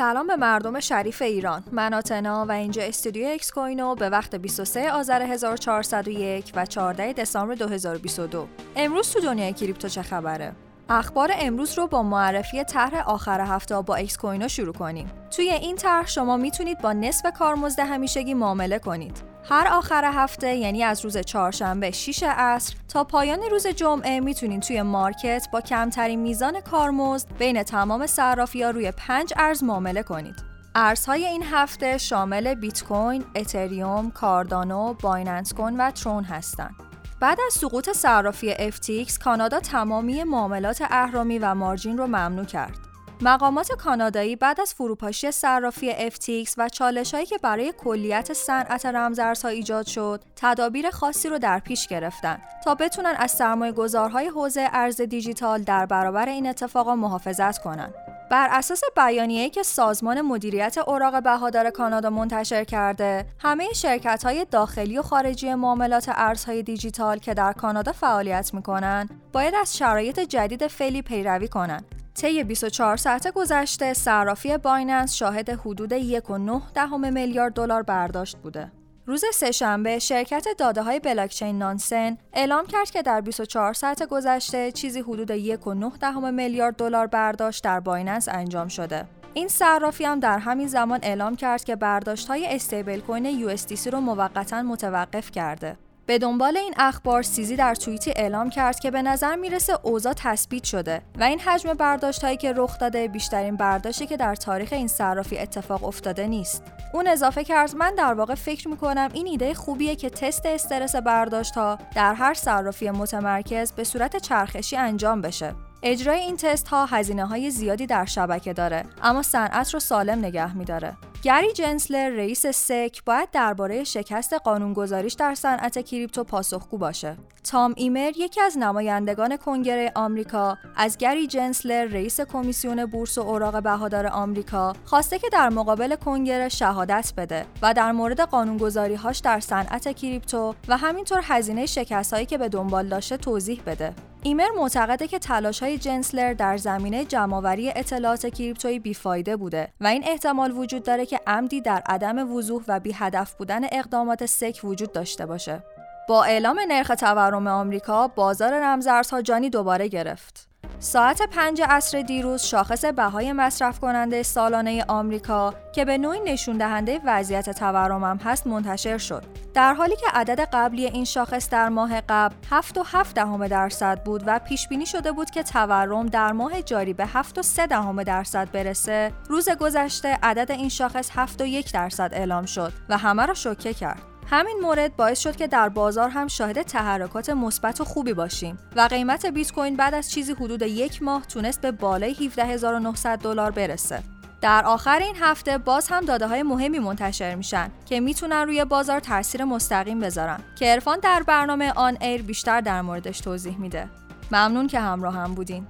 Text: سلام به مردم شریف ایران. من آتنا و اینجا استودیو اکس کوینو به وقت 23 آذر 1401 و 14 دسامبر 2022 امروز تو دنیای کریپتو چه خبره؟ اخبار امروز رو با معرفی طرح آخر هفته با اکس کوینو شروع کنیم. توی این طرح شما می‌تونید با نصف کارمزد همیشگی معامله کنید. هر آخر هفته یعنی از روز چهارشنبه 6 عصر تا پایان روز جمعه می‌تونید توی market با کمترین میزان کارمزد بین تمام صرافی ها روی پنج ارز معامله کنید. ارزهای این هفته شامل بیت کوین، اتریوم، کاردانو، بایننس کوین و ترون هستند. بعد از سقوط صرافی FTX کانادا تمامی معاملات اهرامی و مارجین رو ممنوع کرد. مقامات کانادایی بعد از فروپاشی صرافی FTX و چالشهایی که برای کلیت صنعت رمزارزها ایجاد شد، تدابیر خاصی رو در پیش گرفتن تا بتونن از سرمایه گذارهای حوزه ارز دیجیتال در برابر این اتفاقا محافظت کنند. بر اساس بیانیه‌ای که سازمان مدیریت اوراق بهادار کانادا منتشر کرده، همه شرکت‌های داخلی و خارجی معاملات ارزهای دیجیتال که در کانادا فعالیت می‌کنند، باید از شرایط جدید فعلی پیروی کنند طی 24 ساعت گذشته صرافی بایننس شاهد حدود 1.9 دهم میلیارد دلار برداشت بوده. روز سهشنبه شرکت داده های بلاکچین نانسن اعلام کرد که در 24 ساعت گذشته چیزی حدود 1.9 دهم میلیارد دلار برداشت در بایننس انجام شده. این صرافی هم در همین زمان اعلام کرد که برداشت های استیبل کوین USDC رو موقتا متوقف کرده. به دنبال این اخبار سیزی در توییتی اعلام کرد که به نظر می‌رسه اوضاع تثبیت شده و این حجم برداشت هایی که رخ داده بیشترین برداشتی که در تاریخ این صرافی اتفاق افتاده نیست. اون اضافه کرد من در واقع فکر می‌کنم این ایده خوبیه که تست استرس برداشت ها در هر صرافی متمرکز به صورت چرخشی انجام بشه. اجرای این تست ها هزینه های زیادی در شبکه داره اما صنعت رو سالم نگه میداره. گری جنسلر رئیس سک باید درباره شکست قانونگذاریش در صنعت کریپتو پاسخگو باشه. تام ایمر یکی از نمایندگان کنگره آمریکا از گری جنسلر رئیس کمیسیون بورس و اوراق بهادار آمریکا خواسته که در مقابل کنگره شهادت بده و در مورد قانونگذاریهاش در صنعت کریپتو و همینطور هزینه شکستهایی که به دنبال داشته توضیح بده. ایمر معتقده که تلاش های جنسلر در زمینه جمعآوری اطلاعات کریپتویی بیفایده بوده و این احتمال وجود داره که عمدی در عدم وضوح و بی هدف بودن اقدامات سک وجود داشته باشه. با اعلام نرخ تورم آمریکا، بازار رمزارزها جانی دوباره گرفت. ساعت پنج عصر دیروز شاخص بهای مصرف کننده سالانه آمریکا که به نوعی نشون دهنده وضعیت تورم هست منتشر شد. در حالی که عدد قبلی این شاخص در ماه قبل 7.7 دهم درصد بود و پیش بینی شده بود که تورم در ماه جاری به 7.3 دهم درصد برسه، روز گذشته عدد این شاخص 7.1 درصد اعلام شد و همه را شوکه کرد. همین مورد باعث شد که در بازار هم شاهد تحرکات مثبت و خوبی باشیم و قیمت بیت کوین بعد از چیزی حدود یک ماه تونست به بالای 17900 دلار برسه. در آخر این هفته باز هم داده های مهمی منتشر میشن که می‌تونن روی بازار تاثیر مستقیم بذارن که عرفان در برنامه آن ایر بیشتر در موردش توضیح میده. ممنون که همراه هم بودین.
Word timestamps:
سلام 0.00 0.26
به 0.26 0.36
مردم 0.36 0.80
شریف 0.80 1.22
ایران. 1.22 1.62
من 1.72 1.94
آتنا 1.94 2.46
و 2.48 2.52
اینجا 2.52 2.82
استودیو 2.82 3.28
اکس 3.28 3.52
کوینو 3.52 3.94
به 3.94 4.08
وقت 4.10 4.34
23 4.34 4.92
آذر 4.92 5.22
1401 5.22 6.52
و 6.54 6.66
14 6.66 7.12
دسامبر 7.12 7.54
2022 7.54 8.46
امروز 8.76 9.12
تو 9.12 9.20
دنیای 9.20 9.52
کریپتو 9.52 9.88
چه 9.88 10.02
خبره؟ 10.02 10.52
اخبار 10.88 11.32
امروز 11.40 11.78
رو 11.78 11.86
با 11.86 12.02
معرفی 12.02 12.64
طرح 12.64 13.08
آخر 13.08 13.40
هفته 13.40 13.80
با 13.80 13.96
اکس 13.96 14.16
کوینو 14.16 14.48
شروع 14.48 14.74
کنیم. 14.74 15.10
توی 15.36 15.50
این 15.50 15.76
طرح 15.76 16.06
شما 16.06 16.36
می‌تونید 16.36 16.78
با 16.78 16.92
نصف 16.92 17.32
کارمزد 17.38 17.80
همیشگی 17.80 18.34
معامله 18.34 18.78
کنید. 18.78 19.29
هر 19.48 19.68
آخر 19.68 20.10
هفته 20.14 20.54
یعنی 20.54 20.82
از 20.84 21.04
روز 21.04 21.18
چهارشنبه 21.18 21.90
6 21.90 22.22
عصر 22.22 22.74
تا 22.88 23.04
پایان 23.04 23.40
روز 23.50 23.66
جمعه 23.66 24.20
می‌تونید 24.20 24.62
توی 24.62 24.82
market 24.82 25.48
با 25.52 25.60
کمترین 25.60 26.20
میزان 26.20 26.60
کارمزد 26.60 27.28
بین 27.38 27.62
تمام 27.62 28.06
صرافی 28.06 28.62
ها 28.62 28.70
روی 28.70 28.90
پنج 28.90 29.32
ارز 29.36 29.64
معامله 29.64 30.02
کنید. 30.02 30.44
ارزهای 30.74 31.24
این 31.24 31.42
هفته 31.42 31.98
شامل 31.98 32.54
بیت 32.54 32.84
کوین، 32.84 33.24
اتریوم، 33.34 34.10
کاردانو، 34.10 34.94
بایننس 34.94 35.52
کوین 35.54 35.80
و 35.80 35.90
ترون 35.90 36.24
هستند. 36.24 36.74
بعد 37.20 37.38
از 37.46 37.52
سقوط 37.52 37.90
صرافی 37.90 38.54
FTX 38.54 39.18
کانادا 39.18 39.60
تمامی 39.60 40.24
معاملات 40.24 40.82
اهرامی 40.90 41.38
و 41.38 41.54
مارجین 41.54 41.98
رو 41.98 42.06
ممنوع 42.06 42.44
کرد. 42.44 42.89
مقامات 43.22 43.72
کانادایی 43.72 44.36
بعد 44.36 44.60
از 44.60 44.74
فروپاشی 44.74 45.30
صرافی 45.30 46.10
FTX 46.10 46.54
و 46.58 46.68
چالشهایی 46.68 47.26
که 47.26 47.38
برای 47.38 47.74
کلیت 47.78 48.32
صنعت 48.32 48.86
رمزارزها 48.86 49.48
ایجاد 49.48 49.86
شد، 49.86 50.24
تدابیر 50.36 50.90
خاصی 50.90 51.28
رو 51.28 51.38
در 51.38 51.58
پیش 51.58 51.86
گرفتن 51.86 52.38
تا 52.64 52.74
بتونن 52.74 53.14
از 53.18 53.30
سرمایه 53.30 53.72
گذارهای 53.72 54.28
حوزه 54.28 54.68
ارز 54.72 55.00
دیجیتال 55.00 55.62
در 55.62 55.86
برابر 55.86 56.28
این 56.28 56.46
اتفاقا 56.46 56.96
محافظت 56.96 57.58
کنند. 57.58 57.94
بر 58.30 58.48
اساس 58.50 58.80
بیانیه‌ای 58.96 59.50
که 59.50 59.62
سازمان 59.62 60.20
مدیریت 60.20 60.78
اوراق 60.78 61.22
بهادار 61.22 61.70
کانادا 61.70 62.10
منتشر 62.10 62.64
کرده، 62.64 63.26
همه 63.38 63.72
شرکت‌های 63.72 64.46
داخلی 64.50 64.98
و 64.98 65.02
خارجی 65.02 65.54
معاملات 65.54 66.04
ارزهای 66.08 66.62
دیجیتال 66.62 67.18
که 67.18 67.34
در 67.34 67.52
کانادا 67.52 67.92
فعالیت 67.92 68.54
می‌کنند، 68.54 69.10
باید 69.32 69.54
از 69.54 69.76
شرایط 69.76 70.20
جدید 70.20 70.66
فعلی 70.66 71.02
پیروی 71.02 71.48
کنند 71.48 71.99
طی 72.14 72.44
24 72.44 72.96
ساعت 72.96 73.32
گذشته 73.32 73.94
صرافی 73.94 74.58
بایننس 74.58 75.14
شاهد 75.14 75.48
حدود 75.48 76.18
1.9 76.20 76.72
دهم 76.74 77.12
میلیارد 77.12 77.52
دلار 77.52 77.82
برداشت 77.82 78.36
بوده. 78.36 78.72
روز 79.06 79.24
سهشنبه 79.34 79.98
شرکت 79.98 80.46
داده 80.58 80.82
های 80.82 81.00
بلاکچین 81.00 81.58
نانسن 81.58 82.18
اعلام 82.32 82.66
کرد 82.66 82.90
که 82.90 83.02
در 83.02 83.20
24 83.20 83.72
ساعت 83.72 84.02
گذشته 84.02 84.72
چیزی 84.72 85.00
حدود 85.00 85.56
1.9 85.56 85.98
دهم 86.00 86.34
میلیارد 86.34 86.76
دلار 86.76 87.06
برداشت 87.06 87.64
در 87.64 87.80
بایننس 87.80 88.28
انجام 88.28 88.68
شده. 88.68 89.04
این 89.34 89.48
صرافی 89.48 90.04
هم 90.04 90.20
در 90.20 90.38
همین 90.38 90.68
زمان 90.68 91.00
اعلام 91.02 91.36
کرد 91.36 91.64
که 91.64 91.76
برداشت 91.76 92.28
های 92.28 92.46
استیبل 92.54 93.00
کوین 93.00 93.56
USDC 93.56 93.86
رو 93.86 94.00
موقتا 94.00 94.62
متوقف 94.62 95.30
کرده. 95.30 95.76
به 96.10 96.18
دنبال 96.18 96.56
این 96.56 96.74
اخبار 96.78 97.22
سیزی 97.22 97.56
در 97.56 97.74
توییتی 97.74 98.12
اعلام 98.16 98.50
کرد 98.50 98.80
که 98.80 98.90
به 98.90 99.02
نظر 99.02 99.36
می‌رسه 99.36 99.78
اوضاع 99.82 100.12
تثبیت 100.16 100.64
شده 100.64 101.02
و 101.18 101.24
این 101.24 101.40
حجم 101.40 101.74
برداشت 101.74 102.24
هایی 102.24 102.36
که 102.36 102.52
رخ 102.52 102.78
داده 102.78 103.08
بیشترین 103.08 103.56
برداشتی 103.56 104.06
که 104.06 104.16
در 104.16 104.34
تاریخ 104.34 104.72
این 104.72 104.88
صرافی 104.88 105.38
اتفاق 105.38 105.84
افتاده 105.84 106.26
نیست. 106.26 106.62
اون 106.94 107.06
اضافه 107.06 107.44
کرد 107.44 107.76
من 107.76 107.94
در 107.94 108.14
واقع 108.14 108.34
فکر 108.34 108.68
می‌کنم 108.68 109.08
این 109.12 109.26
ایده 109.26 109.54
خوبیه 109.54 109.96
که 109.96 110.10
تست 110.10 110.46
استرس 110.46 110.96
برداشت 110.96 111.54
ها 111.54 111.78
در 111.94 112.14
هر 112.14 112.34
صرافی 112.34 112.90
متمرکز 112.90 113.72
به 113.72 113.84
صورت 113.84 114.16
چرخشی 114.16 114.76
انجام 114.76 115.20
بشه. 115.20 115.54
اجرای 115.82 116.18
این 116.18 116.36
تست 116.36 116.68
ها 116.68 116.86
هزینه 116.86 117.26
های 117.26 117.50
زیادی 117.50 117.86
در 117.86 118.04
شبکه 118.04 118.52
داره 118.52 118.84
اما 119.02 119.22
صنعت 119.22 119.74
رو 119.74 119.80
سالم 119.80 120.18
نگه 120.18 120.56
میداره. 120.56 120.96
گری 121.22 121.52
جنسلر 121.52 122.08
رئیس 122.08 122.46
سک 122.46 123.04
باید 123.04 123.30
درباره 123.30 123.84
شکست 123.84 124.32
قانونگذاریش 124.34 125.12
در 125.12 125.34
صنعت 125.34 125.78
کریپتو 125.78 126.24
پاسخگو 126.24 126.78
باشه. 126.78 127.16
تام 127.44 127.74
ایمر 127.76 128.12
یکی 128.16 128.40
از 128.40 128.58
نمایندگان 128.58 129.36
کنگره 129.36 129.92
آمریکا 129.94 130.58
از 130.76 130.96
گری 130.96 131.26
جنسلر 131.26 131.84
رئیس 131.84 132.20
کمیسیون 132.20 132.86
بورس 132.86 133.18
و 133.18 133.20
اوراق 133.20 133.62
بهادار 133.62 134.06
آمریکا 134.06 134.72
خواسته 134.84 135.18
که 135.18 135.28
در 135.32 135.48
مقابل 135.48 135.96
کنگره 135.96 136.48
شهادت 136.48 137.12
بده 137.16 137.46
و 137.62 137.74
در 137.74 137.92
مورد 137.92 138.20
قانونگذاریهاش 138.20 139.18
در 139.18 139.40
صنعت 139.40 139.96
کریپتو 139.96 140.54
و 140.68 140.76
همینطور 140.76 141.20
هزینه 141.24 141.66
شکستهایی 141.66 142.26
که 142.26 142.38
به 142.38 142.48
دنبال 142.48 142.88
داشته 142.88 143.16
توضیح 143.16 143.62
بده. 143.66 143.94
ایمر 144.22 144.48
معتقده 144.56 145.08
که 145.08 145.18
تلاش 145.18 145.62
های 145.62 145.78
جنسلر 145.78 146.32
در 146.32 146.56
زمینه 146.56 147.04
جمعآوری 147.04 147.72
اطلاعات 147.76 148.26
کریپتویی 148.26 148.78
بیفایده 148.78 149.36
بوده 149.36 149.68
و 149.80 149.86
این 149.86 150.04
احتمال 150.06 150.52
وجود 150.52 150.82
داره 150.82 151.06
که 151.06 151.20
عمدی 151.26 151.60
در 151.60 151.82
عدم 151.86 152.32
وضوح 152.32 152.62
و 152.68 152.80
بی 152.80 152.92
هدف 152.92 153.34
بودن 153.34 153.60
اقدامات 153.72 154.26
سک 154.26 154.60
وجود 154.64 154.92
داشته 154.92 155.26
باشه. 155.26 155.62
با 156.08 156.24
اعلام 156.24 156.60
نرخ 156.68 156.88
تورم 156.88 157.46
آمریکا، 157.46 158.08
بازار 158.08 158.52
رمزارزها 158.62 159.22
جانی 159.22 159.50
دوباره 159.50 159.88
گرفت. 159.88 160.49
ساعت 160.82 161.22
پنج 161.22 161.62
عصر 161.68 162.02
دیروز 162.02 162.42
شاخص 162.42 162.84
بهای 162.84 163.32
مصرف 163.32 163.80
کننده 163.80 164.22
سالانه 164.22 164.84
آمریکا 164.88 165.54
که 165.74 165.84
به 165.84 165.98
نوعی 165.98 166.20
نشون 166.20 166.58
دهنده 166.58 167.00
وضعیت 167.04 167.50
تورم 167.50 168.16
هست 168.16 168.46
منتشر 168.46 168.98
شد. 168.98 169.22
در 169.54 169.74
حالی 169.74 169.96
که 169.96 170.06
عدد 170.14 170.48
قبلی 170.52 170.86
این 170.86 171.04
شاخص 171.04 171.50
در 171.50 171.68
ماه 171.68 172.00
قبل 172.00 172.34
7.7 172.50 173.12
دهم 173.14 173.48
درصد 173.48 174.02
بود 174.04 174.22
و 174.26 174.38
پیش 174.38 174.68
بینی 174.68 174.86
شده 174.86 175.12
بود 175.12 175.30
که 175.30 175.42
تورم 175.42 176.06
در 176.06 176.32
ماه 176.32 176.62
جاری 176.62 176.92
به 176.92 177.06
7.3 177.06 177.66
دهم 177.66 178.02
درصد 178.02 178.48
برسه، 178.52 179.12
روز 179.28 179.48
گذشته 179.48 180.18
عدد 180.22 180.50
این 180.50 180.68
شاخص 180.68 181.10
7.1 181.10 181.72
درصد 181.72 182.10
اعلام 182.12 182.46
شد 182.46 182.72
و 182.88 182.98
همه 182.98 183.26
را 183.26 183.34
شوکه 183.34 183.74
کرد. 183.74 184.09
همین 184.32 184.58
مورد 184.62 184.96
باعث 184.96 185.20
شد 185.20 185.36
که 185.36 185.46
در 185.46 185.68
بازار 185.68 186.08
هم 186.08 186.28
شاهد 186.28 186.62
تحرکات 186.62 187.30
مثبت 187.30 187.80
و 187.80 187.84
خوبی 187.84 188.12
باشیم 188.12 188.58
و 188.76 188.80
قیمت 188.80 189.26
بیت 189.26 189.52
کوین 189.52 189.76
بعد 189.76 189.94
از 189.94 190.10
چیزی 190.10 190.32
حدود 190.32 190.62
یک 190.62 191.02
ماه 191.02 191.26
تونست 191.26 191.60
به 191.60 191.72
بالای 191.72 192.14
17900 192.14 193.18
دلار 193.18 193.50
برسه. 193.50 194.02
در 194.40 194.64
آخر 194.64 194.98
این 194.98 195.16
هفته 195.20 195.58
باز 195.58 195.88
هم 195.88 196.04
داده 196.04 196.26
های 196.26 196.42
مهمی 196.42 196.78
منتشر 196.78 197.34
میشن 197.34 197.70
که 197.86 198.00
می‌تونن 198.00 198.46
روی 198.46 198.64
بازار 198.64 199.00
تاثیر 199.00 199.44
مستقیم 199.44 200.00
بذارن 200.00 200.40
که 200.56 200.66
عرفان 200.66 200.98
در 200.98 201.22
برنامه 201.22 201.72
آن 201.72 201.96
ایر 202.00 202.22
بیشتر 202.22 202.60
در 202.60 202.82
موردش 202.82 203.20
توضیح 203.20 203.58
میده. 203.58 203.88
ممنون 204.32 204.66
که 204.66 204.80
همراه 204.80 205.14
هم 205.14 205.34
بودین. 205.34 205.66